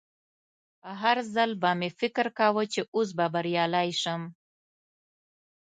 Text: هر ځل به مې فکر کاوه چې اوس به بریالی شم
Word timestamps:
هر 1.01 1.17
ځل 1.33 1.51
به 1.61 1.69
مې 1.79 1.89
فکر 1.99 2.25
کاوه 2.37 2.63
چې 2.73 2.81
اوس 2.95 3.09
به 3.17 3.25
بریالی 3.33 3.89
شم 4.01 4.21